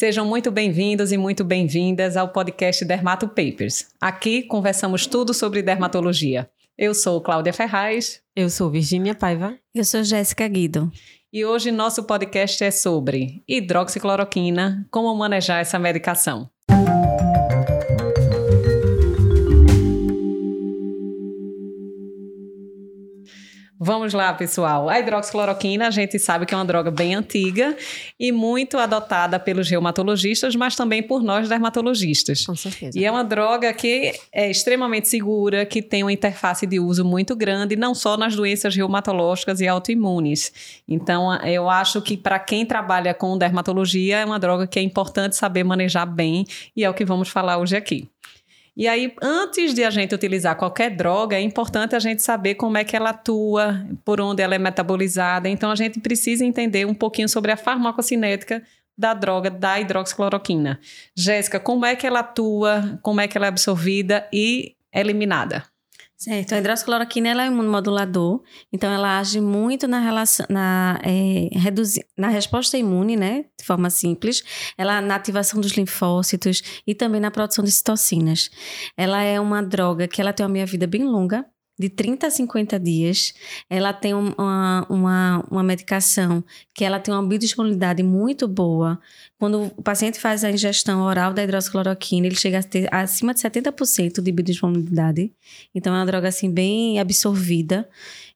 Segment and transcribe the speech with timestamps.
[0.00, 3.88] Sejam muito bem-vindos e muito bem-vindas ao podcast Dermato Papers.
[4.00, 6.48] Aqui conversamos tudo sobre dermatologia.
[6.78, 8.22] Eu sou Cláudia Ferraz.
[8.34, 9.58] Eu sou Virgínia Paiva.
[9.74, 10.90] Eu sou Jéssica Guido.
[11.30, 16.48] E hoje nosso podcast é sobre hidroxicloroquina, como manejar essa medicação.
[23.82, 24.90] Vamos lá, pessoal.
[24.90, 27.74] A hidroxicloroquina, a gente sabe que é uma droga bem antiga
[28.18, 32.44] e muito adotada pelos reumatologistas, mas também por nós dermatologistas.
[32.44, 32.98] Com certeza.
[32.98, 37.34] E é uma droga que é extremamente segura, que tem uma interface de uso muito
[37.34, 40.82] grande, não só nas doenças reumatológicas e autoimunes.
[40.86, 45.36] Então, eu acho que para quem trabalha com dermatologia, é uma droga que é importante
[45.36, 46.44] saber manejar bem
[46.76, 48.06] e é o que vamos falar hoje aqui.
[48.80, 52.78] E aí, antes de a gente utilizar qualquer droga, é importante a gente saber como
[52.78, 55.50] é que ela atua, por onde ela é metabolizada.
[55.50, 58.62] Então, a gente precisa entender um pouquinho sobre a farmacocinética
[58.96, 60.80] da droga da hidroxicloroquina.
[61.14, 65.62] Jéssica, como é que ela atua, como é que ela é absorvida e eliminada?
[66.22, 71.48] Certo, a hidroxicloroquina ela é um imunomodulador, então ela age muito na, relação, na, é,
[72.14, 74.44] na resposta imune, né, de forma simples,
[74.76, 78.50] ela na ativação dos linfócitos e também na produção de citocinas.
[78.98, 81.46] Ela é uma droga que ela tem uma meia-vida bem longa,
[81.80, 83.32] de 30 a 50 dias.
[83.68, 89.00] Ela tem uma, uma, uma medicação que ela tem uma biodisponibilidade muito boa.
[89.38, 93.40] Quando o paciente faz a ingestão oral da hidroxicloroquina, ele chega a ter acima de
[93.40, 95.32] 70% de biodisponibilidade.
[95.74, 97.88] Então, é uma droga, assim, bem absorvida.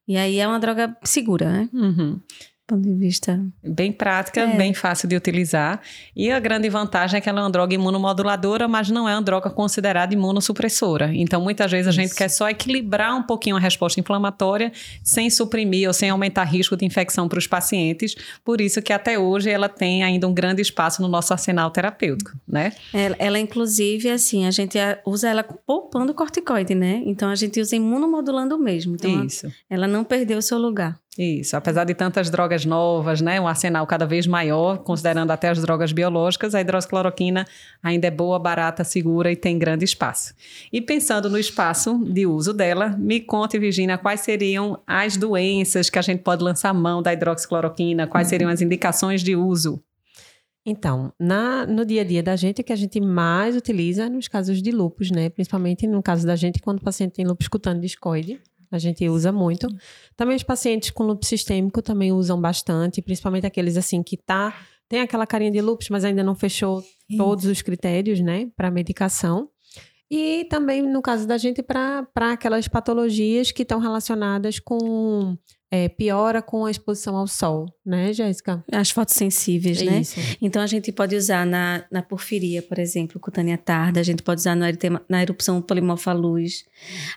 [0.07, 1.69] E aí, é uma droga segura, né?
[1.71, 2.19] Uhum
[2.67, 3.39] ponto de vista.
[3.63, 4.57] Bem prática, é.
[4.57, 5.81] bem fácil de utilizar.
[6.15, 9.21] E a grande vantagem é que ela é uma droga imunomoduladora, mas não é uma
[9.21, 11.11] droga considerada imunossupressora.
[11.13, 12.01] Então, muitas vezes a Isso.
[12.01, 14.71] gente quer só equilibrar um pouquinho a resposta inflamatória,
[15.03, 18.15] sem suprimir ou sem aumentar risco de infecção para os pacientes.
[18.43, 22.31] Por isso que até hoje ela tem ainda um grande espaço no nosso arsenal terapêutico,
[22.47, 22.73] né?
[22.93, 27.01] Ela, ela inclusive, assim, a gente usa ela poupando corticoide, né?
[27.05, 28.95] Então, a gente usa imunomodulando mesmo.
[28.95, 29.45] Então, Isso.
[29.69, 30.99] Ela, ela não perdeu o seu lugar.
[31.17, 35.61] Isso, apesar de tantas drogas novas, né, um arsenal cada vez maior, considerando até as
[35.61, 37.47] drogas biológicas, a hidroxicloroquina
[37.81, 40.33] ainda é boa, barata, segura e tem grande espaço.
[40.73, 45.97] E pensando no espaço de uso dela, me conte, Virginia, quais seriam as doenças que
[45.97, 49.81] a gente pode lançar mão da hidroxicloroquina, quais seriam as indicações de uso?
[50.65, 54.09] Então, na, no dia a dia da gente, o que a gente mais utiliza é
[54.09, 55.29] nos casos de lupus, né?
[55.29, 59.31] Principalmente no caso da gente, quando o paciente tem lupus cutâneo discoide, a gente usa
[59.31, 59.67] muito.
[60.15, 64.53] Também os pacientes com lúpus sistêmico também usam bastante, principalmente aqueles assim que tá
[64.87, 66.83] tem aquela carinha de lúpus, mas ainda não fechou
[67.17, 69.49] todos os critérios, né, para medicação.
[70.09, 75.35] E também, no caso da gente, para aquelas patologias que estão relacionadas com
[75.71, 78.63] é, piora com a exposição ao sol, né, Jéssica?
[78.71, 79.99] As fotossensíveis, é né?
[80.01, 80.19] Isso.
[80.41, 84.41] Então a gente pode usar na, na porfiria, por exemplo, cutânea tarda, a gente pode
[84.41, 84.67] usar na,
[85.09, 86.65] na erupção polimorfa luz,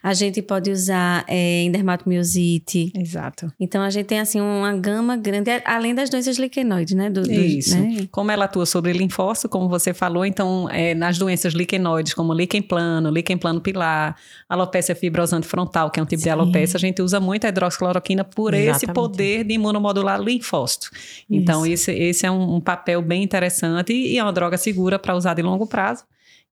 [0.02, 2.92] a gente pode usar é, em dermatomiosite.
[2.96, 3.52] Exato.
[3.60, 7.10] Então a gente tem assim uma gama grande, além das doenças liquenoides, né?
[7.10, 7.78] Do, isso.
[7.78, 8.08] Né?
[8.10, 12.62] Como ela atua sobre linfócito, como você falou, então é, nas doenças liquenoides, como líquen
[12.62, 14.16] plano, líquen plano pilar,
[14.48, 16.24] alopecia fibrosante frontal, que é um tipo Sim.
[16.24, 18.84] de alopecia, a gente usa muito a hidroxicloroquina por Exatamente.
[18.84, 20.92] esse poder de imunomodular linfócito.
[21.28, 25.16] Então, esse, esse é um, um, papel bem interessante e é uma droga segura para
[25.16, 26.04] usar de longo prazo.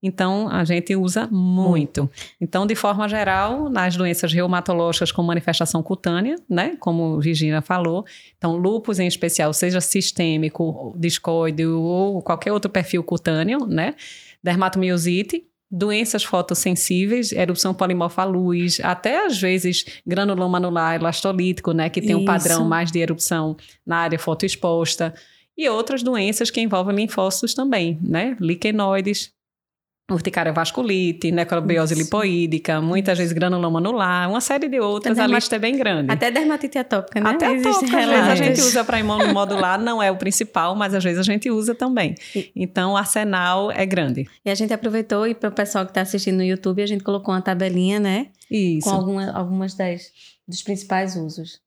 [0.03, 2.09] Então, a gente usa muito.
[2.41, 6.75] Então, de forma geral, nas doenças reumatológicas com manifestação cutânea, né?
[6.77, 8.03] Como Virginia falou.
[8.37, 13.95] Então, lúpus em especial, seja sistêmico, discoide ou qualquer outro perfil cutâneo, né?
[14.43, 22.01] Dermatomiosite, doenças fotossensíveis, erupção polimorfa à luz, até às vezes granuloma anular elastolítico, né, que
[22.01, 22.19] tem Isso.
[22.19, 23.55] um padrão mais de erupção
[23.85, 25.13] na área fotoexposta,
[25.57, 29.31] e outras doenças que envolvem linfócitos também, né, liquenoides,
[30.09, 32.03] urticária vasculite, necrobiose Isso.
[32.03, 36.11] lipoídica, muitas vezes granuloma anular, uma série de outras, a lista é bem grande.
[36.11, 37.29] Até dermatite atópica, né?
[37.29, 41.03] Até atópica, às vezes a gente usa para imunomodular, não é o principal, mas às
[41.03, 42.15] vezes a gente usa também.
[42.55, 44.27] Então, o arsenal é grande.
[44.45, 47.03] E a gente aproveitou e para o pessoal que está assistindo no YouTube, a gente
[47.03, 48.27] colocou uma tabelinha, né?
[48.49, 48.89] Isso.
[48.89, 50.11] Com alguma, algumas das,
[50.47, 51.59] dos principais usos.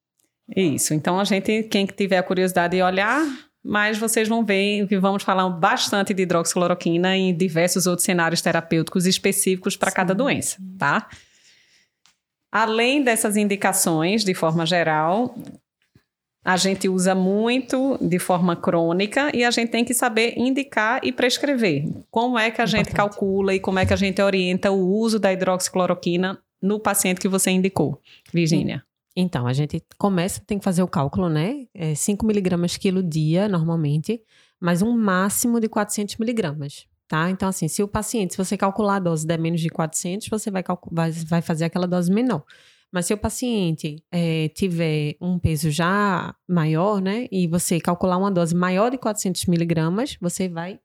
[0.57, 0.95] Isso.
[0.95, 3.23] Então, a gente, quem tiver a curiosidade de olhar,
[3.63, 9.07] mas vocês vão ver que vamos falar bastante de hidroxicloroquina em diversos outros cenários terapêuticos
[9.07, 11.09] específicos para cada doença, tá?
[12.51, 15.35] Além dessas indicações, de forma geral,
[16.45, 21.13] a gente usa muito de forma crônica e a gente tem que saber indicar e
[21.13, 21.85] prescrever.
[22.11, 25.19] Como é que a gente calcula e como é que a gente orienta o uso
[25.19, 28.01] da hidroxicloroquina no paciente que você indicou,
[28.33, 28.83] Virginia?
[29.21, 31.67] Então, a gente começa, tem que fazer o cálculo, né?
[31.75, 34.23] É 5 miligramas quilo dia, normalmente,
[34.61, 36.87] mas um máximo de 400 miligramas.
[37.09, 37.29] Tá?
[37.29, 40.51] Então, assim, se o paciente, se você calcular a dose der menos de 400, você
[40.51, 40.63] vai,
[40.93, 42.45] vai, vai fazer aquela dose menor.
[42.93, 48.31] Mas se o paciente é, tiver um peso já maior, né, e você calcular uma
[48.31, 50.79] dose maior de 400 miligramas, você vai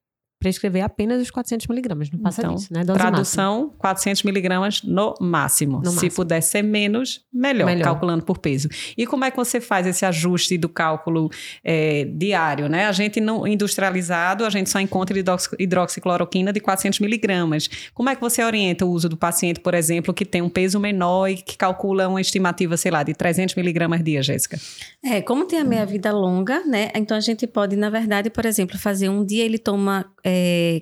[0.45, 2.83] prescrever apenas os 400 miligramas, não passa então, disso, né?
[2.83, 3.80] Dose tradução, máxima.
[3.80, 5.77] 400 miligramas no máximo.
[5.80, 6.12] No Se máximo.
[6.12, 8.69] puder ser menos, melhor, melhor, calculando por peso.
[8.95, 11.31] E como é que você faz esse ajuste do cálculo
[11.63, 12.86] é, diário, né?
[12.86, 15.18] A gente não industrializado, a gente só encontra
[15.57, 17.68] hidroxicloroquina de 400 miligramas.
[17.91, 20.80] Como é que você orienta o uso do paciente, por exemplo, que tem um peso
[20.80, 24.59] menor e que calcula uma estimativa, sei lá, de 300 miligramas dia, Jéssica?
[25.03, 26.91] É, como tem a meia-vida longa, né?
[26.94, 30.34] Então a gente pode, na verdade, por exemplo, fazer um dia ele toma é,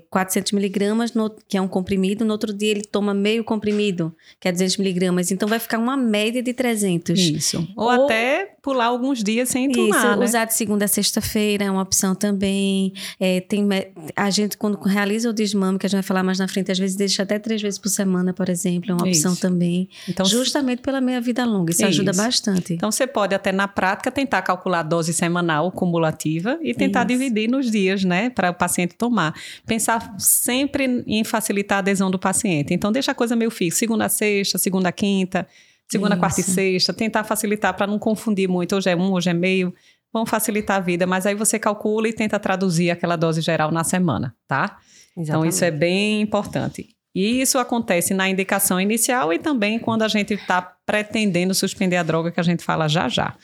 [0.10, 1.14] 400 miligramas,
[1.48, 5.32] que é um comprimido, no outro dia ele toma meio comprimido, que é 200 miligramas.
[5.32, 7.20] Então vai ficar uma média de 300.
[7.20, 7.68] Isso.
[7.76, 10.26] Ou, Ou até pular alguns dias sem tomar, Isso, né?
[10.26, 12.94] usar de segunda a sexta-feira é uma opção também.
[13.20, 13.68] É, tem,
[14.16, 16.80] a gente, quando realiza o desmame, que a gente vai falar mais na frente, às
[16.80, 19.28] vezes deixa até três vezes por semana, por exemplo, é uma Isso.
[19.28, 19.90] opção também.
[20.08, 21.72] Então, justamente pela meia vida longa.
[21.72, 22.74] Isso, Isso, ajuda bastante.
[22.74, 27.20] Então você pode até na prática tentar calcular a dose semanal cumulativa e tentar Isso.
[27.20, 28.30] dividir nos dias, né?
[28.30, 29.36] Para o paciente tomar.
[29.68, 32.74] Pensar sempre em facilitar a adesão do paciente.
[32.74, 33.80] Então deixa a coisa meio fixa.
[33.80, 35.46] Segunda a sexta, segunda a quinta
[35.92, 36.20] segunda, Isso.
[36.20, 38.76] quarta e sexta, tentar facilitar para não confundir muito.
[38.76, 39.74] Hoje é um, hoje é meio.
[40.12, 43.84] Vão facilitar a vida, mas aí você calcula e tenta traduzir aquela dose geral na
[43.84, 44.78] semana, tá?
[45.18, 45.30] Exatamente.
[45.30, 46.90] Então, isso é bem importante.
[47.16, 52.04] E isso acontece na indicação inicial e também quando a gente está pretendendo suspender a
[52.04, 53.36] droga, que a gente fala já já,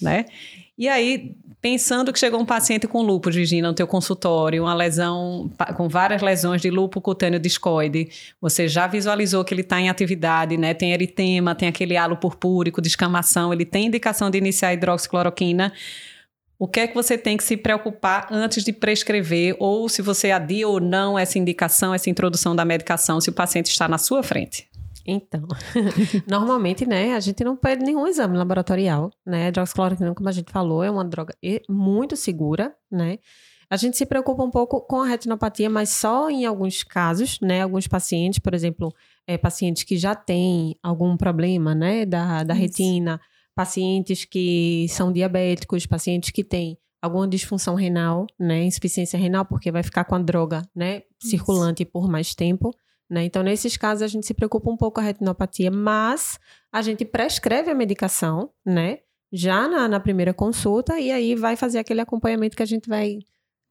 [0.00, 0.24] né?
[0.78, 5.50] E aí, pensando que chegou um paciente com lúpus, Virginia, no teu consultório, uma lesão
[5.76, 8.08] com várias lesões de lúpus cutâneo discoide,
[8.40, 10.72] você já visualizou que ele está em atividade, né?
[10.74, 15.72] Tem eritema, tem aquele halo purpúrico, descamação, ele tem indicação de iniciar hidroxicloroquina.
[16.56, 20.30] O que é que você tem que se preocupar antes de prescrever, ou se você
[20.30, 24.22] adia ou não essa indicação, essa introdução da medicação, se o paciente está na sua
[24.22, 24.68] frente?
[25.10, 25.48] Então,
[26.28, 29.46] normalmente, né, a gente não pede nenhum exame laboratorial, né?
[29.46, 31.34] A hidroxicloroquina, como a gente falou, é uma droga
[31.66, 33.18] muito segura, né?
[33.70, 37.62] A gente se preocupa um pouco com a retinopatia, mas só em alguns casos, né?
[37.62, 38.94] Alguns pacientes, por exemplo,
[39.26, 43.18] é, pacientes que já têm algum problema, né, da, da retina,
[43.54, 49.82] pacientes que são diabéticos, pacientes que têm alguma disfunção renal, né, insuficiência renal, porque vai
[49.82, 51.92] ficar com a droga, né, circulante Isso.
[51.92, 52.74] por mais tempo.
[53.08, 53.24] Né?
[53.24, 56.38] Então, nesses casos, a gente se preocupa um pouco com a retinopatia, mas
[56.70, 58.98] a gente prescreve a medicação, né?
[59.32, 63.18] Já na, na primeira consulta, e aí vai fazer aquele acompanhamento que a gente vai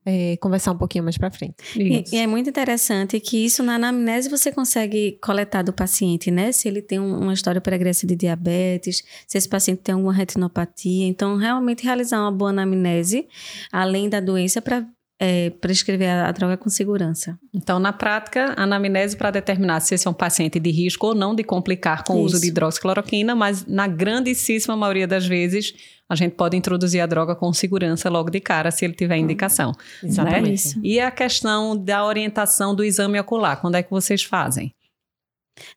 [0.07, 1.55] é, conversar um pouquinho mais para frente.
[1.75, 6.53] E, e, é muito interessante que isso na anamnese você consegue coletar do paciente, né?
[6.53, 11.05] Se ele tem um, uma história pregressa de diabetes, se esse paciente tem alguma retinopatia.
[11.05, 13.27] Então, realmente realizar uma boa anamnese,
[13.69, 14.87] além da doença, para
[15.19, 17.37] é, prescrever a, a, droga com segurança.
[17.53, 21.33] Então, na prática, anamnese para determinar se esse é um paciente de risco ou não
[21.33, 22.21] de complicar com Isso.
[22.21, 25.73] o uso de hidroxicloroquina, mas na grandíssima maioria das vezes
[26.09, 29.73] a gente pode introduzir a droga com segurança logo de cara, se ele tiver indicação.
[30.01, 30.09] Né?
[30.09, 30.75] Exatamente.
[30.77, 30.81] Né?
[30.83, 34.73] E a questão da orientação do exame ocular, quando é que vocês fazem?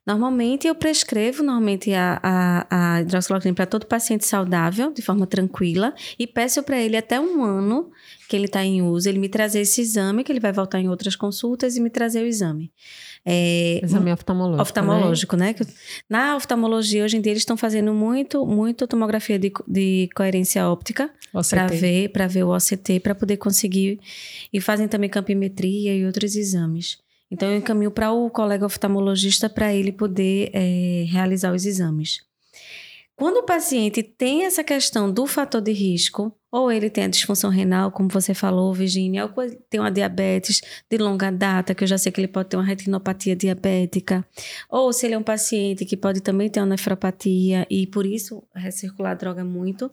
[0.05, 5.93] Normalmente eu prescrevo normalmente a, a, a hidroxicloroquina para todo paciente saudável, de forma tranquila,
[6.17, 7.91] e peço para ele até um ano
[8.27, 10.89] que ele está em uso, ele me trazer esse exame, que ele vai voltar em
[10.89, 12.71] outras consultas e me trazer o exame.
[13.25, 14.61] É, exame oftalmológico.
[14.61, 15.55] Oftalmológico, né?
[15.59, 15.67] né?
[16.09, 21.11] Na oftalmologia, hoje em dia, eles estão fazendo muito, muito tomografia de, de coerência óptica
[21.49, 23.99] para ver, para ver o OCT, para poder conseguir.
[24.51, 26.97] E fazem também campimetria e outros exames.
[27.31, 32.19] Então, eu encaminho para o colega oftalmologista para ele poder é, realizar os exames.
[33.15, 37.49] Quando o paciente tem essa questão do fator de risco, ou ele tem a disfunção
[37.49, 39.31] renal, como você falou, Virginia, ou
[39.69, 42.65] tem uma diabetes de longa data, que eu já sei que ele pode ter uma
[42.65, 44.25] retinopatia diabética,
[44.69, 48.43] ou se ele é um paciente que pode também ter uma nefropatia e por isso
[48.53, 49.89] recircular a droga muito,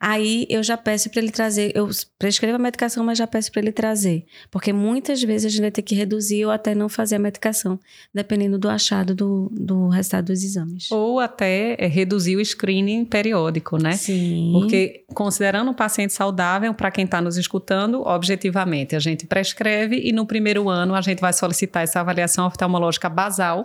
[0.00, 1.88] aí eu já peço para ele trazer, eu
[2.18, 5.70] prescrevo a medicação, mas já peço para ele trazer, porque muitas vezes a gente vai
[5.70, 7.78] ter que reduzir ou até não fazer a medicação,
[8.12, 10.90] dependendo do achado do, do resultado dos exames.
[10.90, 13.92] Ou até é, reduzir o screening periódico, né?
[13.92, 14.50] Sim.
[14.52, 20.00] Porque considerando o paciente paciente saudável, para quem está nos escutando, objetivamente, a gente prescreve
[20.02, 23.62] e no primeiro ano a gente vai solicitar essa avaliação oftalmológica basal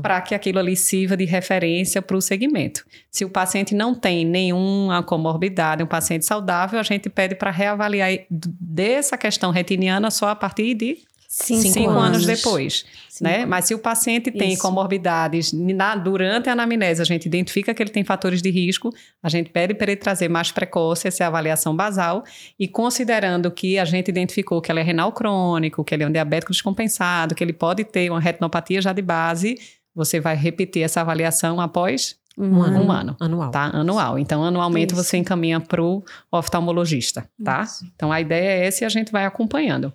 [0.00, 2.84] para que aquilo ali sirva de referência para o segmento.
[3.10, 8.10] Se o paciente não tem nenhuma comorbidade, um paciente saudável, a gente pede para reavaliar
[8.30, 10.98] dessa questão retiniana só a partir de
[11.36, 12.24] cinco, cinco anos.
[12.24, 12.26] anos.
[12.26, 12.84] depois.
[13.20, 13.46] Né?
[13.46, 14.62] Mas se o paciente tem Isso.
[14.62, 18.90] comorbidades na, durante a anamnese, a gente identifica que ele tem fatores de risco,
[19.22, 22.24] a gente pede para ele trazer mais precoce essa avaliação basal
[22.58, 26.12] e considerando que a gente identificou que ele é renal crônico, que ele é um
[26.12, 29.58] diabético descompensado, que ele pode ter uma retinopatia já de base,
[29.94, 32.84] você vai repetir essa avaliação após um ano.
[32.84, 33.16] Um ano.
[33.18, 33.50] Anual.
[33.50, 33.64] Tá?
[33.72, 34.18] Anual.
[34.18, 35.02] Então, anualmente Isso.
[35.02, 37.62] você encaminha para o oftalmologista, tá?
[37.62, 37.90] Isso.
[37.94, 39.90] Então, a ideia é essa e a gente vai acompanhando.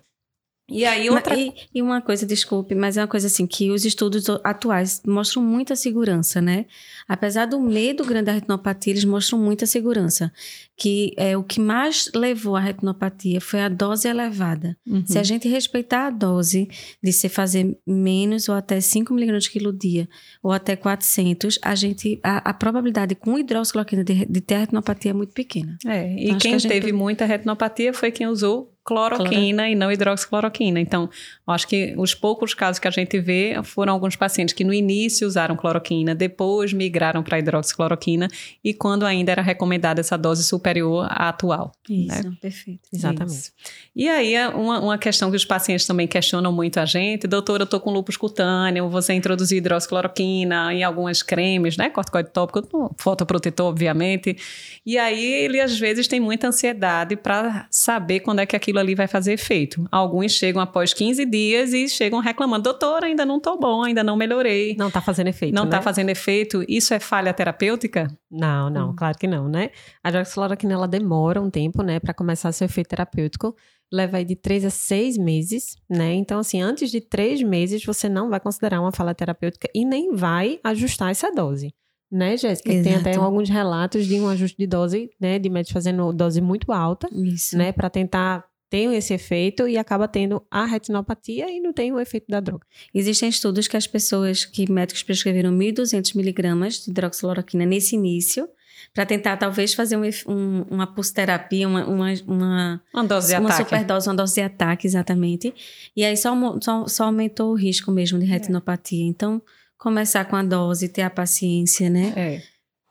[0.68, 3.84] E aí outra e, e, uma coisa, desculpe, mas é uma coisa assim que os
[3.84, 6.66] estudos atuais mostram muita segurança, né?
[7.06, 10.32] Apesar do medo grande da retinopatia, eles mostram muita segurança.
[10.76, 14.76] Que é o que mais levou à retinopatia foi a dose elevada.
[14.86, 15.04] Uhum.
[15.06, 16.68] Se a gente respeitar a dose
[17.02, 20.08] de se fazer menos ou até 5 miligramas quilo dia
[20.42, 25.14] ou até 400, a gente a, a probabilidade com hidroxicloroquina de, de ter retinopatia é
[25.14, 25.76] muito pequena.
[25.84, 29.72] É, e então, quem que teve muita retinopatia foi quem usou cloroquina Cloro.
[29.72, 30.80] e não hidroxicloroquina.
[30.80, 31.08] Então,
[31.46, 35.26] acho que os poucos casos que a gente vê foram alguns pacientes que no início
[35.26, 38.28] usaram cloroquina, depois migraram para hidroxicloroquina
[38.64, 41.72] e quando ainda era recomendada essa dose superior à atual.
[41.88, 42.36] Isso, né?
[42.40, 42.88] perfeito.
[42.92, 43.34] Exatamente.
[43.34, 43.52] Isso.
[43.94, 47.66] E aí, uma, uma questão que os pacientes também questionam muito a gente, doutor, eu
[47.66, 54.36] tô com lúpus cutâneo, você introduziu hidroxicloroquina em algumas cremes, né, corticoide tópico, fotoprotetor, obviamente,
[54.84, 58.78] e aí ele às vezes tem muita ansiedade para saber quando é que aquilo aquilo
[58.80, 59.86] ali vai fazer efeito.
[59.90, 64.16] Alguns chegam após 15 dias e chegam reclamando: doutor, ainda não estou bom, ainda não
[64.16, 64.74] melhorei.
[64.76, 65.54] Não está fazendo efeito.
[65.54, 65.82] Não está né?
[65.82, 66.64] fazendo efeito.
[66.66, 68.08] Isso é falha terapêutica?
[68.30, 68.96] Não, não, hum.
[68.96, 69.70] claro que não, né?
[70.02, 73.54] A hidroxicloroquina ela demora um tempo, né, para começar seu efeito terapêutico.
[73.92, 76.14] Leva aí de três a seis meses, né?
[76.14, 80.14] Então, assim, antes de três meses, você não vai considerar uma falha terapêutica e nem
[80.14, 81.74] vai ajustar essa dose
[82.12, 82.68] né, Jéssica?
[82.68, 86.70] Tem até alguns relatos de um ajuste de dose, né, de médicos fazendo dose muito
[86.70, 87.56] alta, Isso.
[87.56, 92.00] né, para tentar tem esse efeito e acaba tendo a retinopatia e não tem o
[92.00, 92.66] efeito da droga.
[92.94, 98.48] Existem estudos que as pessoas que médicos prescreveram 1.200 miligramas de hidroxiloroquina nesse início,
[98.94, 103.50] para tentar talvez fazer um, um, uma pulsoterapia, uma, uma, uma, uma dose de uma
[103.50, 103.64] ataque.
[103.64, 105.54] superdose, uma dose de ataque, exatamente.
[105.94, 109.04] E aí só, só, só aumentou o risco mesmo de retinopatia.
[109.04, 109.06] É.
[109.06, 109.42] Então,
[109.76, 112.14] começar com a dose, ter a paciência, né?
[112.16, 112.42] É.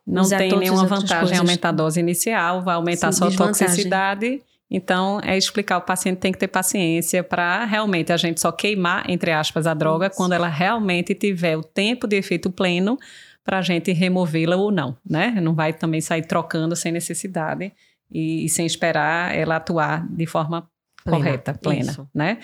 [0.05, 4.43] Não Usar tem nenhuma vantagem aumentar a dose inicial, vai aumentar Sim, só a toxicidade
[4.73, 9.03] então, é explicar, o paciente tem que ter paciência para realmente a gente só queimar,
[9.09, 10.15] entre aspas, a droga Isso.
[10.15, 12.97] quando ela realmente tiver o tempo de efeito pleno
[13.43, 15.37] para a gente removê-la ou não, né?
[15.41, 17.73] Não vai também sair trocando sem necessidade
[18.09, 20.69] e, e sem esperar ela atuar de forma
[21.03, 21.17] plena.
[21.17, 22.07] correta, plena, Isso.
[22.13, 22.37] né?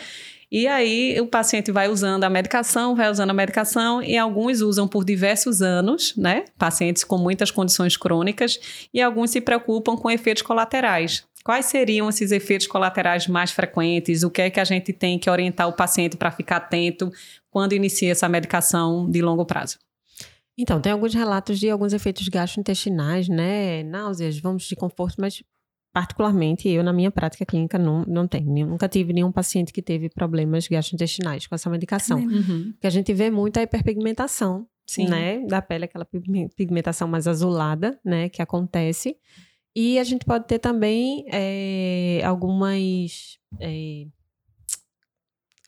[0.51, 4.87] E aí o paciente vai usando a medicação, vai usando a medicação e alguns usam
[4.87, 6.43] por diversos anos, né?
[6.57, 12.33] Pacientes com muitas condições crônicas e alguns se preocupam com efeitos colaterais, Quais seriam esses
[12.33, 14.21] efeitos colaterais mais frequentes?
[14.21, 17.09] O que é que a gente tem que orientar o paciente para ficar atento
[17.49, 19.79] quando inicia essa medicação de longo prazo?
[20.57, 23.81] Então, tem alguns relatos de alguns efeitos gastrointestinais, né?
[23.83, 25.41] Náuseas, vômitos de conforto, mas
[25.93, 28.67] particularmente eu, na minha prática clínica, não, não tenho.
[28.67, 32.19] Nunca tive nenhum paciente que teve problemas gastrointestinais com essa medicação.
[32.19, 32.73] Uhum.
[32.75, 35.07] O que a gente vê muito é a hiperpigmentação, Sim.
[35.07, 35.39] né?
[35.47, 36.05] Da pele, aquela
[36.57, 38.27] pigmentação mais azulada, né?
[38.27, 39.15] Que acontece.
[39.79, 43.37] E a gente pode ter também é, algumas.
[43.59, 44.07] É,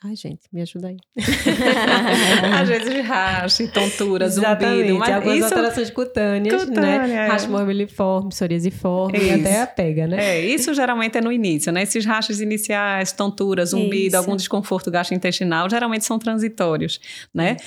[0.01, 0.97] Ai, gente, me ajuda aí.
[2.61, 4.97] Às vezes racha, tontura, zumbido.
[4.97, 5.45] Mas algumas isso...
[5.45, 6.67] alterações cutâneas, né?
[6.67, 7.13] Cutânea, né?
[7.13, 7.27] É.
[7.27, 10.17] Racha morbiliforme, psoriasiforme e até a pega, né?
[10.23, 11.83] É, isso geralmente é no início, né?
[11.83, 14.17] Esses rachas iniciais, tontura, zumbido, isso.
[14.17, 17.01] algum desconforto gastrointestinal, geralmente são transitórios,
[17.33, 17.57] né?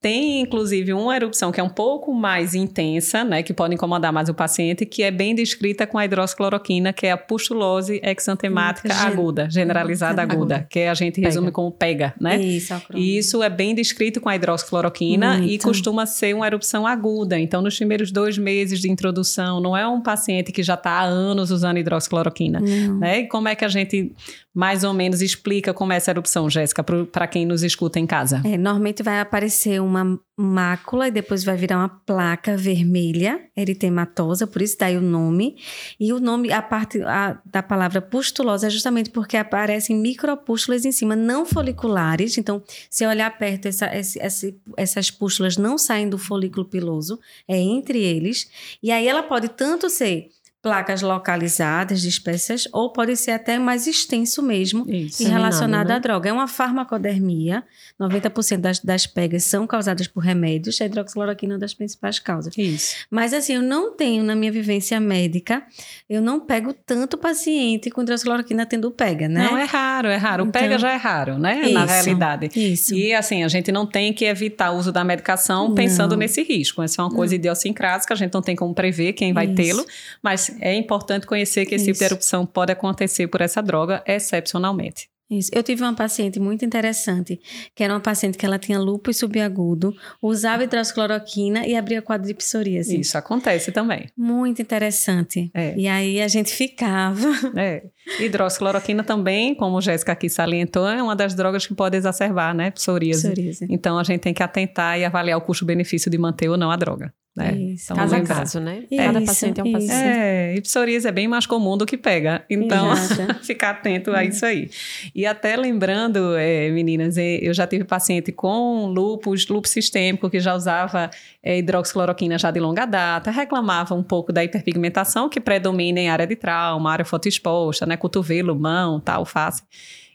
[0.00, 3.40] Tem, inclusive, uma erupção que é um pouco mais intensa, né?
[3.44, 7.12] Que pode incomodar mais o paciente, que é bem descrita com a hidroxicloroquina, que é
[7.12, 11.67] a pustulose exantemática aguda, generalizada aguda, aguda, que a gente resume pega.
[11.70, 12.40] Pega, né?
[12.40, 15.52] Isso, e isso é bem descrito com a hidroxicloroquina Muito.
[15.52, 17.38] e costuma ser uma erupção aguda.
[17.38, 21.04] Então, nos primeiros dois meses de introdução, não é um paciente que já está há
[21.04, 22.98] anos usando hidroxicloroquina, não.
[22.98, 23.20] né?
[23.20, 24.12] E como é que a gente
[24.54, 28.42] mais ou menos explica como é essa erupção, Jéssica, para quem nos escuta em casa?
[28.44, 34.62] É, normalmente vai aparecer uma mácula e depois vai virar uma placa vermelha, eritematosa, por
[34.62, 35.56] isso daí o nome.
[35.98, 40.92] E o nome, a parte a, da palavra pustulosa é justamente porque aparecem micropústulas em
[40.92, 42.38] cima, não foliculares.
[42.38, 47.18] Então, se olhar perto, essa, essa, essas pústulas não saem do folículo piloso,
[47.48, 48.48] é entre eles.
[48.80, 50.28] E aí ela pode tanto ser
[50.68, 55.22] placas localizadas, dispersas, ou pode ser até mais extenso mesmo Isso.
[55.22, 55.94] e relacionado né?
[55.94, 56.28] à droga.
[56.28, 57.64] É uma farmacodermia,
[57.98, 62.56] 90% das, das pegas são causadas por remédios, a hidroxicloroquina é uma das principais causas.
[62.56, 62.96] Isso.
[63.10, 65.62] Mas assim, eu não tenho na minha vivência médica,
[66.08, 69.44] eu não pego tanto paciente com hidroxicloroquina tendo pega, né?
[69.44, 70.44] Não, é raro, é raro.
[70.44, 71.62] O Então- pega já é raro, né?
[71.72, 71.92] Na Isso.
[71.94, 72.50] realidade.
[72.54, 72.94] Isso.
[72.94, 76.18] E assim, a gente não tem que evitar o uso da medicação pensando Não.
[76.18, 76.82] nesse risco.
[76.82, 79.84] Essa é uma coisa idiosincrática, a gente não tem como prever quem vai tê-lo,
[80.22, 85.08] mas é importante conhecer que esse tipo de erupção pode acontecer por essa droga excepcionalmente.
[85.30, 85.50] Isso.
[85.52, 87.38] Eu tive uma paciente muito interessante,
[87.74, 92.32] que era uma paciente que ela tinha lúpus subagudo, usava hidroxicloroquina e abria quadro de
[92.32, 92.98] psoríase.
[92.98, 94.06] Isso acontece também.
[94.16, 95.50] Muito interessante.
[95.52, 95.74] É.
[95.76, 97.28] E aí a gente ficava.
[97.54, 97.82] É.
[98.20, 102.70] Hidroxicloroquina também, como Jéssica aqui salientou, é uma das drogas que pode exacerbar, né?
[102.70, 103.30] Psoríase.
[103.30, 103.66] Psoríase.
[103.68, 106.76] Então a gente tem que atentar e avaliar o custo-benefício de manter ou não a
[106.76, 107.12] droga.
[107.38, 107.52] Né?
[107.52, 107.92] Isso.
[107.92, 108.82] Então, Caso a caso, né?
[108.90, 109.72] Isso, Cada paciente é um isso.
[109.74, 110.18] paciente.
[110.18, 112.44] É, e psoríase é bem mais comum do que pega.
[112.50, 112.94] Então,
[113.42, 114.68] ficar atento a isso aí.
[115.14, 120.40] E até lembrando, é, meninas, é, eu já tive paciente com lúpus, lúpus sistêmico, que
[120.40, 121.10] já usava
[121.42, 126.26] é, hidroxicloroquina já de longa data, reclamava um pouco da hiperpigmentação, que predomina em área
[126.26, 129.62] de trauma, área fotoexposta, né, cotovelo, mão, tal, face.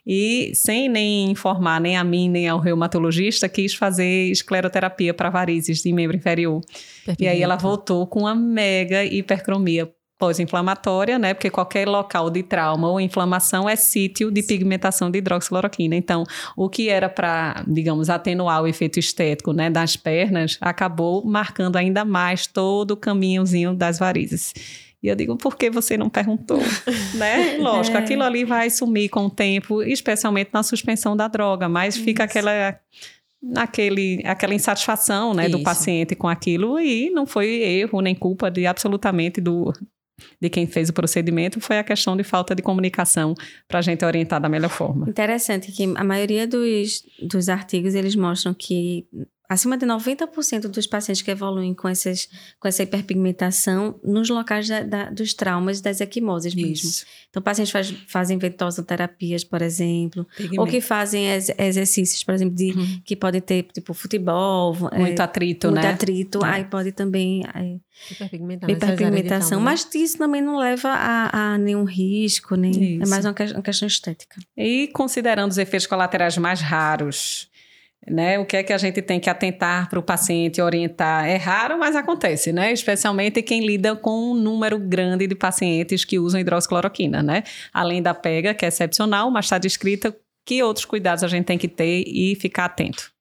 [0.06, 5.82] E sem nem informar nem a mim, nem ao reumatologista, quis fazer escleroterapia para varizes
[5.82, 6.60] de membro inferior.
[7.18, 11.34] E aí ela voltou com uma mega hipercromia pós-inflamatória, né?
[11.34, 15.96] Porque qualquer local de trauma ou inflamação é sítio de pigmentação de hidroxicloroquina.
[15.96, 16.24] Então,
[16.56, 22.04] o que era para, digamos, atenuar o efeito estético, né, das pernas, acabou marcando ainda
[22.04, 24.54] mais todo o caminhozinho das varizes.
[25.04, 26.58] E eu digo, por que você não perguntou?
[27.14, 27.58] né?
[27.58, 28.00] Lógico, É.
[28.00, 32.80] aquilo ali vai sumir com o tempo, especialmente na suspensão da droga, mas fica aquela
[33.42, 35.64] naquele, aquela insatisfação né, do Isso.
[35.64, 39.70] paciente com aquilo e não foi erro nem culpa de absolutamente do
[40.40, 43.34] de quem fez o procedimento, foi a questão de falta de comunicação
[43.68, 45.10] para a gente orientar da melhor forma.
[45.10, 49.06] Interessante que a maioria dos, dos artigos eles mostram que
[49.48, 54.82] acima de 90% dos pacientes que evoluem com, essas, com essa hiperpigmentação nos locais da-
[54.82, 56.72] da- dos traumas das equimoses mesmo.
[56.88, 57.04] Isso.
[57.30, 60.26] Então, pacientes faz, fazem ventosoterapias, por exemplo,
[60.58, 63.00] ou que fazem ex- exercícios, por exemplo, de, Uhum.
[63.04, 65.90] que podem ter, tipo, futebol, é, muito atrito, muito né?
[65.90, 66.48] atrito, É.
[66.48, 67.76] aí pode também é,
[68.10, 68.74] Hiperpigmentação.
[68.74, 69.64] hiperpigmentação, né?
[69.64, 73.10] mas isso também não leva a, a nenhum risco, nem, é Isso.
[73.10, 74.40] mais uma, que- uma questão estética.
[74.56, 77.48] E considerando os efeitos colaterais mais raros,
[78.08, 78.38] né?
[78.38, 81.26] O que é que a gente tem que atentar para o paciente orientar?
[81.26, 82.72] É raro, mas acontece, né?
[82.72, 87.42] Especialmente quem lida com um número grande de pacientes que usam hidroxicloroquina, né?
[87.72, 91.56] Além da pega, que é excepcional, mas está descrita que outros cuidados a gente tem
[91.56, 93.13] que ter e ficar atento.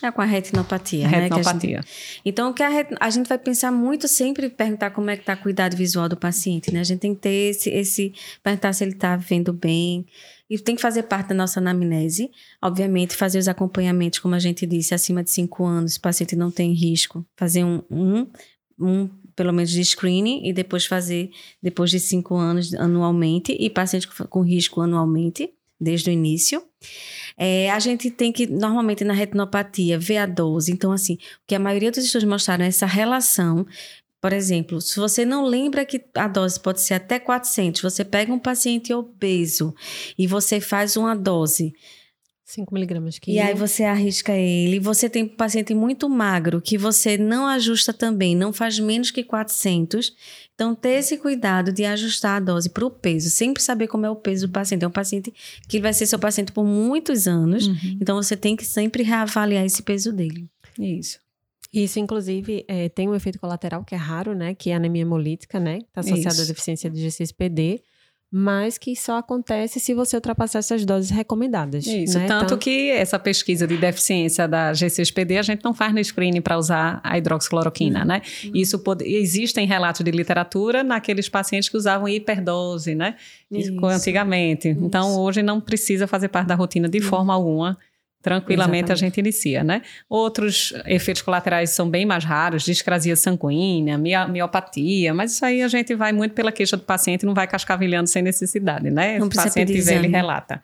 [0.00, 1.16] É com a retinopatia, né?
[1.16, 1.84] a gente- Retinopatia.
[2.24, 5.34] Então, que a, ret- a gente vai pensar muito sempre perguntar como é que está
[5.34, 6.80] o cuidado visual do paciente, né?
[6.80, 10.06] A gente tem que ter esse, esse perguntar se ele está vendo bem.
[10.48, 12.30] E tem que fazer parte da nossa anamnese.
[12.62, 16.50] Obviamente, fazer os acompanhamentos, como a gente disse, acima de 5 anos, o paciente não
[16.50, 17.26] tem risco.
[17.36, 18.26] Fazer um, um,
[18.80, 21.30] um, pelo menos, de screening e depois fazer,
[21.62, 23.52] depois de 5 anos, anualmente.
[23.58, 26.62] E paciente com risco anualmente, desde o início.
[27.36, 30.72] É, a gente tem que, normalmente, na retinopatia, ver a dose.
[30.72, 33.66] Então, assim, o que a maioria dos estudos mostraram é essa relação.
[34.20, 38.32] Por exemplo, se você não lembra que a dose pode ser até 400, você pega
[38.32, 39.72] um paciente obeso
[40.18, 41.72] e você faz uma dose
[42.48, 44.80] 5 miligramas que e aí você arrisca ele.
[44.80, 49.22] Você tem um paciente muito magro que você não ajusta também, não faz menos que
[49.22, 50.16] 400.
[50.58, 54.10] Então, ter esse cuidado de ajustar a dose para o peso, sempre saber como é
[54.10, 54.84] o peso do paciente.
[54.84, 55.32] É um paciente
[55.68, 57.76] que vai ser seu paciente por muitos anos, Uhum.
[58.00, 60.48] então você tem que sempre reavaliar esse peso dele.
[60.76, 61.20] Isso.
[61.72, 64.52] Isso, inclusive, é, tem um efeito colateral que é raro, né?
[64.52, 65.78] Que é a anemia hemolítica, né?
[65.78, 67.80] Está associada à deficiência de G6PD,
[68.30, 71.86] mas que só acontece se você ultrapassar essas doses recomendadas.
[71.86, 72.26] Isso, né?
[72.26, 76.42] tanto Então, que essa pesquisa de deficiência da G6PD a gente não faz no screening
[76.42, 78.20] para usar a hidroxicloroquina, né?
[78.52, 83.16] Isso pode, existem relatos de literatura naqueles pacientes que usavam hiperdose, né?
[83.50, 83.72] Isso.
[83.72, 83.86] Isso.
[83.86, 84.68] Antigamente.
[84.68, 85.20] Então, Isso.
[85.20, 87.78] hoje não precisa fazer parte da rotina de forma alguma.
[88.20, 89.14] Tranquilamente a Exatamente.
[89.14, 89.82] gente inicia, né?
[90.08, 95.94] Outros efeitos colaterais são bem mais raros, discrasia sanguínea, miopatia, mas isso aí a gente
[95.94, 99.18] vai muito pela queixa do paciente, não vai cascavilhando sem necessidade, né?
[99.20, 100.60] Não o paciente tiver, ele relata.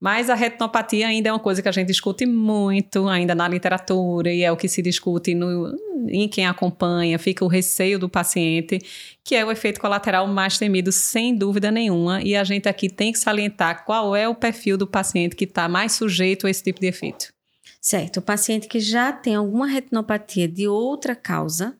[0.00, 4.32] Mas a retinopatia ainda é uma coisa que a gente discute muito ainda na literatura
[4.32, 5.76] e é o que se discute no,
[6.08, 8.78] em quem acompanha, fica o receio do paciente,
[9.22, 12.22] que é o efeito colateral mais temido, sem dúvida nenhuma.
[12.22, 15.68] E a gente aqui tem que salientar qual é o perfil do paciente que está
[15.68, 17.30] mais sujeito a esse tipo de efeito.
[17.78, 18.18] Certo.
[18.18, 21.76] O paciente que já tem alguma retinopatia de outra causa,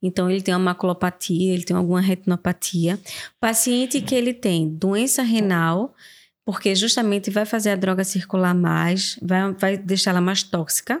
[0.00, 3.00] Então, ele tem uma maculopatia, ele tem alguma retinopatia.
[3.40, 5.92] Paciente que ele tem doença renal,
[6.48, 10.98] porque justamente vai fazer a droga circular mais, vai, vai deixar ela mais tóxica.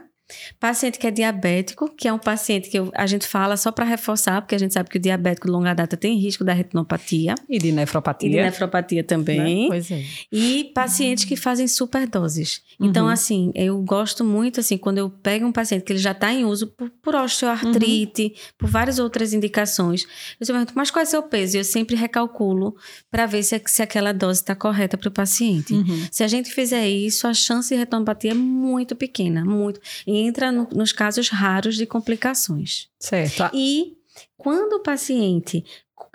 [0.60, 3.84] Paciente que é diabético, que é um paciente que eu, a gente fala só para
[3.84, 7.34] reforçar, porque a gente sabe que o diabético de longa data tem risco da retinopatia.
[7.48, 8.28] E de nefropatia.
[8.28, 9.62] E de nefropatia também.
[9.62, 9.66] Né?
[9.68, 10.02] Pois é.
[10.32, 12.62] E pacientes que fazem superdoses.
[12.80, 13.10] Então, Uhum.
[13.12, 16.44] assim, eu gosto muito, assim, quando eu pego um paciente que ele já está em
[16.44, 18.30] uso por, por osteoartrite, Uhum.
[18.58, 20.06] por várias outras indicações,
[20.40, 21.56] eu pergunto, mas qual é o seu peso?
[21.56, 22.76] E eu sempre recalculo
[23.10, 25.72] para ver se, se aquela dose está correta para o paciente.
[25.74, 26.06] Uhum.
[26.10, 29.80] Se a gente fizer isso, a chance de retinopatia é muito pequena, muito.
[30.06, 32.88] E entra no- nos casos raros de complicações.
[32.98, 33.50] Certo.
[33.54, 33.96] E
[34.36, 35.64] quando o paciente,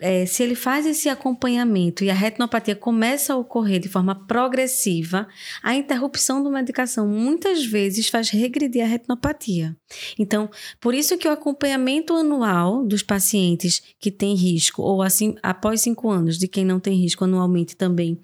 [0.01, 5.27] eh, se ele faz esse acompanhamento e a retinopatia começa a ocorrer de forma progressiva,
[5.61, 9.75] a interrupção da medicação muitas vezes faz regredir a retinopatia.
[10.17, 15.81] Então, por isso que o acompanhamento anual dos pacientes que têm risco, ou assim, após
[15.81, 18.19] cinco anos, de quem não tem risco anualmente também,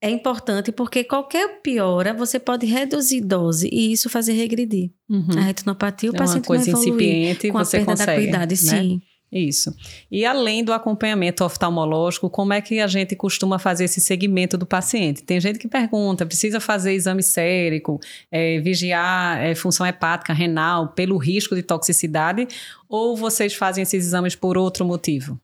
[0.00, 5.26] é importante porque qualquer piora você pode reduzir dose e isso fazer regredir Uhum.
[5.36, 6.10] a retinopatia.
[6.10, 8.56] O É uma paciente coisa vai incipiente, com a você perda da consegue, acuidade, né?
[8.80, 9.02] sim.
[9.30, 9.74] Isso.
[10.10, 14.64] E além do acompanhamento oftalmológico, como é que a gente costuma fazer esse segmento do
[14.64, 15.22] paciente?
[15.22, 18.00] Tem gente que pergunta, precisa fazer exame sérico,
[18.32, 22.48] eh, vigiar eh, função hepática, renal, pelo risco de toxicidade,
[22.88, 25.38] ou vocês fazem esses exames por outro motivo?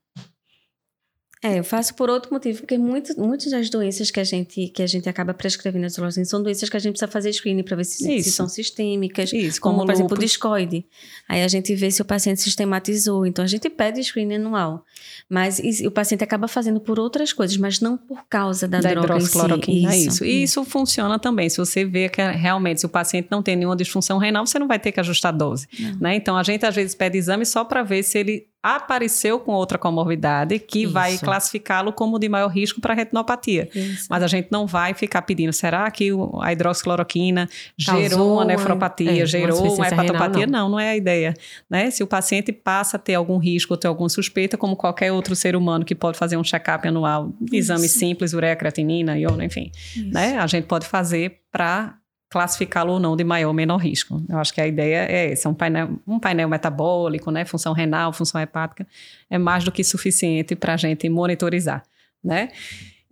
[1.45, 4.83] É, eu faço por outro motivo, porque muito, muitas das doenças que a gente, que
[4.83, 7.77] a gente acaba prescrevendo as doenças são doenças que a gente precisa fazer screening para
[7.77, 8.31] ver se, se Isso.
[8.31, 10.87] são sistêmicas, Isso, como, como por exemplo o discoide.
[11.29, 14.87] Aí a gente vê se o paciente sistematizou, então a gente pede screening anual.
[15.29, 18.89] Mas e- o paciente acaba fazendo por outras coisas, mas não por causa da, da
[18.95, 19.27] droga em si.
[19.27, 20.25] hidroxicloroquina, isso.
[20.25, 21.51] E isso funciona também.
[21.51, 24.59] Se você vê que é realmente se o paciente não tem nenhuma disfunção renal, você
[24.59, 25.69] não vai ter que ajustar a dose.
[26.01, 26.17] Né?
[26.17, 29.77] Então, a gente às vezes pede exame só para ver se ele apareceu com outra
[29.77, 31.25] comorbidade que vai Isso.
[31.25, 33.69] classificá-lo como de maior risco para retinopatia.
[33.75, 34.07] Isso.
[34.09, 36.09] Mas a gente não vai ficar pedindo, será que
[36.41, 37.47] a hidroxicloroquina
[37.85, 40.47] Causou gerou uma uma- nefropatia, é, uma gerou uma insuficiência hepatopatia?
[40.47, 41.35] renal, não, não é a ideia.
[41.69, 41.91] Né?
[41.91, 45.37] Se o paciente passa a ter algum risco ou ter alguma suspeita, como qualquer outro
[45.37, 47.99] ser humano que pode fazer um check-up anual, exame Isso.
[47.99, 49.71] simples, ureia, creatinina, iodo, enfim,
[50.11, 50.39] né?
[50.39, 51.97] A gente pode fazer para
[52.35, 54.21] classificá-lo ou não de maior ou menor risco.
[54.29, 57.45] Eu acho que a ideia é essa, um painel, um painel metabólico, né?
[57.45, 58.85] Função renal, função hepática,
[59.31, 61.85] é mais do que suficiente para a gente monitorizar,
[62.25, 62.49] né?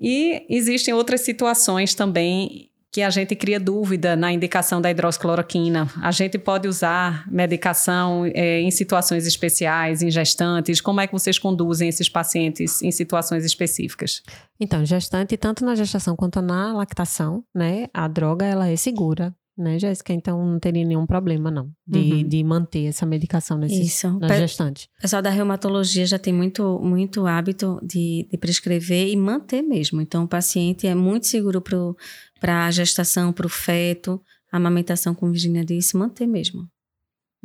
[0.00, 5.88] E existem outras situações também que a gente cria dúvida na indicação da hidroxicloroquina.
[6.02, 10.78] A gente pode usar medicação eh, em situações especiais, em gestantes.
[10.78, 14.22] Como é que vocês conduzem esses pacientes em situações específicas?
[14.60, 17.86] Então, gestante, tanto na gestação quanto na lactação, né?
[17.94, 20.12] A droga, ela é segura, né, Jéssica?
[20.12, 22.28] Então, não teria nenhum problema, não, de, Uhum.
[22.28, 24.18] de manter essa medicação nesse, Isso.
[24.18, 24.84] nas Pe- gestantes.
[24.98, 29.98] O pessoal da reumatologia já tem muito, muito hábito de, de prescrever e manter mesmo.
[30.02, 31.62] Então, o paciente é muito seguro
[32.42, 36.68] para a gestação, para o feto, a amamentação, como Virginia disse, manter mesmo.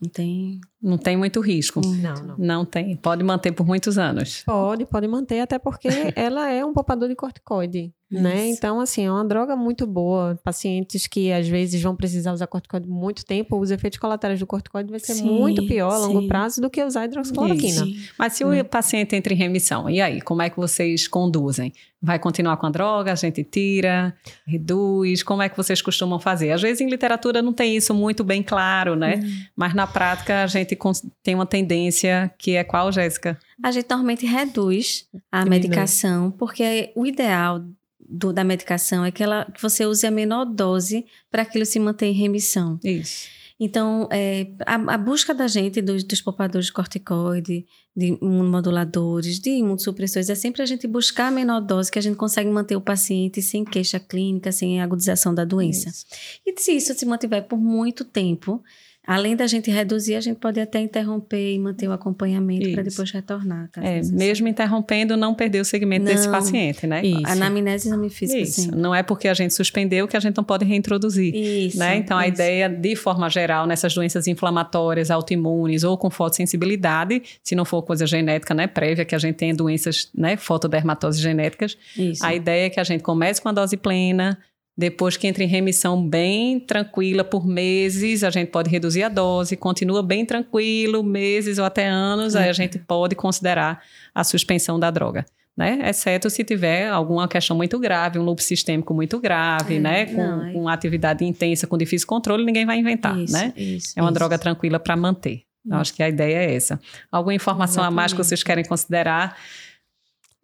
[0.02, 0.60] Não tem.
[0.82, 1.82] Não tem muito risco.
[1.82, 2.36] Não, não.
[2.38, 2.96] Não tem.
[2.96, 4.44] Pode manter por muitos anos.
[4.46, 8.48] Pode, pode manter, até porque ela é um poupador de corticoide, né?
[8.48, 8.58] Isso.
[8.58, 10.40] Então, assim, é uma droga muito boa.
[10.44, 14.90] Pacientes que às vezes vão precisar usar corticoide muito tempo, os efeitos colaterais do corticoide
[14.90, 16.28] vai ser Sim, muito pior a longo sim.
[16.28, 17.86] prazo do que usar hidroxicloroquina.
[17.86, 17.98] Sim.
[18.18, 20.22] Mas se o paciente entra em remissão, e aí?
[20.22, 21.74] Como é que vocês conduzem?
[22.00, 23.12] Vai continuar com a droga?
[23.12, 25.24] A gente tira, reduz?
[25.24, 26.52] Como é que vocês costumam fazer?
[26.52, 29.20] Às vezes em literatura não tem isso muito bem claro, né?
[29.56, 33.38] Mas na prática a gente cons- tem uma tendência que é qual, Jéssica?
[33.64, 37.64] A gente normalmente reduz a medicação, porque o ideal
[38.00, 41.80] do- da medicação é que, ela, que você use a menor dose para aquilo se
[41.80, 42.80] manter em remissão.
[42.84, 43.28] Isso.
[43.60, 49.50] Então, é, a, a busca da gente dos, dos poupadores de corticoide, de imunomoduladores, de
[49.50, 52.82] imunossupressores, é sempre a gente buscar a menor dose que a gente consegue manter o
[52.82, 55.90] paciente sem queixa clínica, sem agudização da doença.
[55.90, 56.06] Isso.
[56.46, 58.64] E se isso se mantiver por muito tempo,
[59.08, 63.10] além da gente reduzir, a gente pode até interromper e manter o acompanhamento para depois
[63.10, 63.70] retornar.
[63.72, 66.34] caso É, mesmo interrompendo, não perder o segmento desse Não.
[66.34, 67.02] paciente, né?
[67.06, 67.26] Isso.
[67.26, 68.62] A anamnese exame físico, Isso.
[68.64, 68.72] sim.
[68.76, 71.34] Não é porque a gente suspendeu que a gente não pode reintroduzir.
[71.34, 71.80] Isso.
[71.80, 71.96] né?
[71.96, 72.36] Então, a isso.
[72.36, 78.06] ideia, de forma geral, nessas doenças inflamatórias, autoimunes ou com fotossensibilidade, se não for coisa
[78.06, 82.26] genética, né, prévia, que a gente tem doenças, né, fotodermatoses genéticas, Isso.
[82.26, 84.38] a ideia é que a gente comece com a dose plena,
[84.78, 89.56] depois que entra em remissão bem tranquila por meses, a gente pode reduzir a dose,
[89.58, 93.82] continua bem tranquilo, meses ou até anos, aí a gente pode considerar
[94.14, 95.26] a suspensão da droga.
[95.58, 95.80] Né?
[95.90, 100.06] Exceto se tiver alguma questão muito grave, um lúpus sistêmico muito grave, É, né?
[100.06, 103.52] Com, não, aí- com atividade intensa, com difícil controle, ninguém vai inventar, isso, né?
[103.58, 104.14] Isso, É uma isso.
[104.20, 105.42] droga tranquila para manter.
[105.70, 106.80] Eu acho que a ideia é essa.
[107.12, 108.28] Alguma informação a mais que Exatamente.
[108.30, 109.36] vocês querem considerar?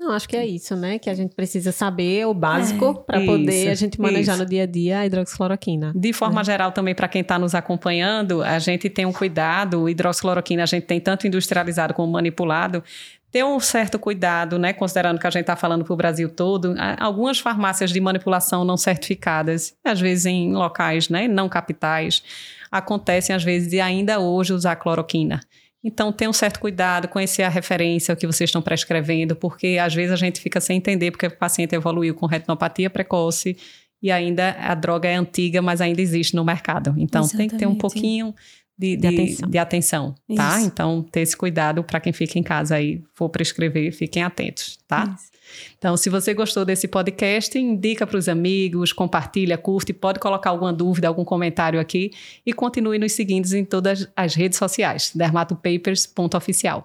[0.04, 1.00] Não, acho que é isso, né?
[1.00, 4.44] Que a gente precisa saber o básico É, para poder a gente manejar isso.
[4.44, 5.94] no dia a dia a hidroxicloroquina.
[5.96, 10.64] De forma geral, também para quem está nos acompanhando, a gente tem um cuidado, hidroxicloroquina
[10.64, 12.84] a gente tem tanto industrializado como manipulado,
[13.32, 16.76] ter um certo cuidado, né, considerando que a gente está falando para o Brasil todo,
[17.00, 22.22] algumas farmácias de manipulação não certificadas, às vezes em locais né, não capitais,
[22.70, 25.40] acontecem às vezes de ainda hoje usar cloroquina.
[25.84, 29.94] Então, tenha um certo cuidado, conhecer a referência, o que vocês estão prescrevendo, porque às
[29.94, 33.58] vezes a gente fica sem entender porque o paciente evoluiu com retinopatia precoce
[34.02, 36.94] e ainda a droga é antiga, mas ainda existe no mercado.
[36.98, 37.80] Então, tem que ter um Exatamente.
[37.82, 38.34] pouquinho
[38.78, 39.50] de, De de- atenção.
[39.50, 40.62] de atenção, tá?
[40.62, 45.14] Então, ter esse cuidado para quem fica em casa aí, for prescrever, fiquem atentos, tá?
[45.18, 45.33] Isso.
[45.78, 50.74] Então, se você gostou desse podcast, indica para os amigos, compartilha, curte, pode colocar alguma
[50.74, 52.12] dúvida, algum comentário aqui
[52.46, 56.84] e continue nos seguindo em todas as redes sociais, dermatopapers.oficial.